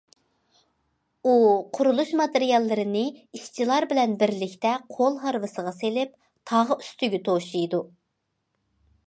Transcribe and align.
ئۇ 1.25 1.33
قۇرۇلۇش 1.77 2.13
ماتېرىياللىرىنى 2.21 3.03
ئىشچىلار 3.39 3.87
بىلەن 3.93 4.17
بىرلىكتە 4.25 4.73
قول 4.97 5.21
ھارۋىسىغا 5.27 5.75
سېلىپ 5.83 6.17
تاغ 6.53 6.75
ئۈستىگە 6.79 7.23
توشىدۇ. 7.31 7.85